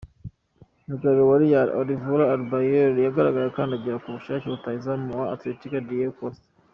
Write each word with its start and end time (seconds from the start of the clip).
Myugariro 0.85 1.23
wa 1.29 1.37
Real, 1.41 1.67
Álvaro 1.79 2.23
Arbeloa 2.35 3.01
yagaragaye 3.05 3.47
akandagira 3.49 4.01
ku 4.03 4.07
bushake 4.15 4.45
rutahizamu 4.51 5.09
wa 5.19 5.25
Atlético 5.35 5.77
Diego 5.89 6.13
Costa. 6.19 6.47